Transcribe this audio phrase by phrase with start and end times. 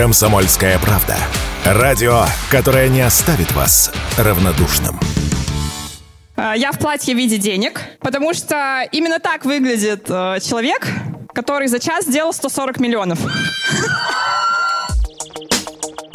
[0.00, 1.14] «Комсомольская правда».
[1.62, 4.98] Радио, которое не оставит вас равнодушным.
[6.36, 10.88] А, я в платье в виде денег, потому что именно так выглядит э, человек,
[11.34, 13.18] который за час сделал 140 миллионов.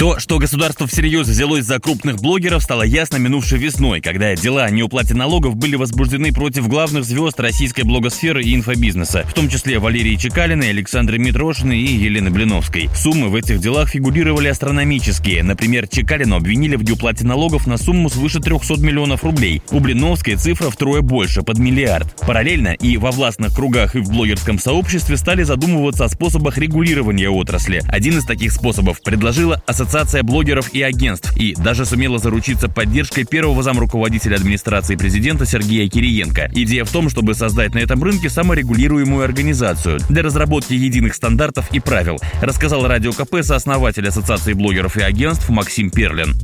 [0.05, 4.69] То, что государство всерьез взялось за крупных блогеров, стало ясно минувшей весной, когда дела о
[4.69, 10.15] неуплате налогов были возбуждены против главных звезд российской блогосферы и инфобизнеса, в том числе Валерии
[10.15, 12.87] Чекалиной, Александры Митрошиной и Елены Блиновской.
[12.95, 15.41] Суммы в этих делах фигурировали астрономические.
[15.41, 19.63] Например, Чекалину обвинили в неуплате налогов на сумму свыше 300 миллионов рублей.
[19.71, 22.15] У Блиновской цифра втрое больше, под миллиард.
[22.27, 27.81] Параллельно и во властных кругах, и в блогерском сообществе стали задумываться о способах регулирования отрасли.
[27.87, 33.23] Один из таких способов предложила Ассоциация Ассоциация блогеров и агентств и даже сумела заручиться поддержкой
[33.23, 36.51] первого замруководителя администрации президента Сергея Кириенко.
[36.53, 41.79] Идея в том, чтобы создать на этом рынке саморегулируемую организацию для разработки единых стандартов и
[41.79, 46.35] правил, рассказал Радио КП сооснователь Ассоциации блогеров и агентств Максим Перлин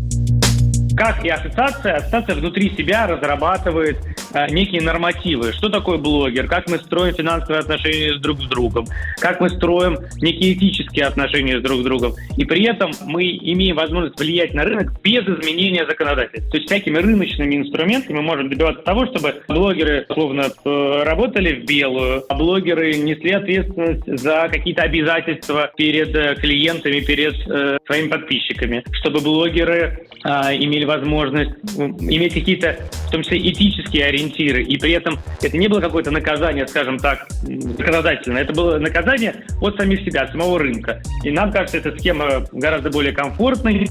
[1.01, 3.97] как и ассоциация, ассоциация внутри себя разрабатывает
[4.35, 5.51] э, некие нормативы.
[5.51, 6.47] Что такое блогер?
[6.47, 8.85] Как мы строим финансовые отношения с друг с другом?
[9.19, 12.13] Как мы строим некие этические отношения с друг с другом?
[12.37, 16.51] И при этом мы имеем возможность влиять на рынок без изменения законодательства.
[16.51, 21.65] То есть всякими рыночными инструментами мы можем добиваться того, чтобы блогеры, словно, э, работали в
[21.65, 28.83] белую, а блогеры несли ответственность за какие-то обязательства перед э, клиентами, перед э, своими подписчиками,
[28.91, 35.19] чтобы блогеры э, имели возможность иметь какие-то, в том числе, этические ориентиры, и при этом
[35.41, 40.31] это не было какое-то наказание, скажем так, законодательное, это было наказание от самих себя, от
[40.31, 41.01] самого рынка.
[41.23, 43.89] И нам кажется, эта схема гораздо более комфортной.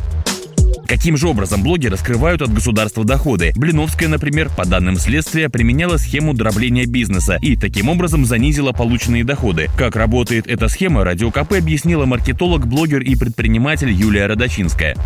[0.86, 3.52] Каким же образом блогеры скрывают от государства доходы?
[3.54, 9.68] Блиновская, например, по данным следствия, применяла схему дробления бизнеса и таким образом занизила полученные доходы.
[9.78, 14.96] Как работает эта схема, Радио КП объяснила маркетолог, блогер и предприниматель Юлия Родочинская.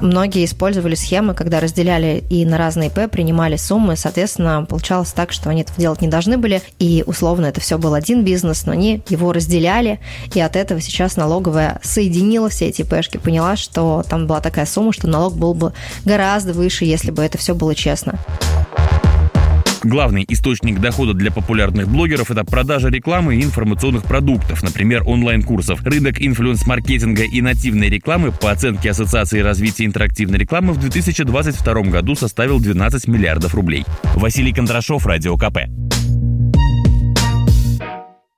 [0.00, 3.96] Многие использовали схемы, когда разделяли и на разные ИП принимали суммы.
[3.96, 6.62] Соответственно, получалось так, что они этого делать не должны были.
[6.78, 10.00] И условно это все был один бизнес, но они его разделяли.
[10.34, 14.92] И от этого сейчас налоговая соединила все эти ИПшки, поняла, что там была такая сумма,
[14.92, 15.72] что налог был бы
[16.04, 18.18] гораздо выше, если бы это все было честно.
[19.82, 25.82] Главный источник дохода для популярных блогеров– это продажа рекламы и информационных продуктов, например, онлайн-курсов.
[25.82, 32.60] Рынок инфлюенс-маркетинга и нативной рекламы по оценке Ассоциации развития интерактивной рекламы в 2022 году составил
[32.60, 33.86] 12 миллиардов рублей.
[34.16, 35.79] Василий Кондрашов, Радио КП.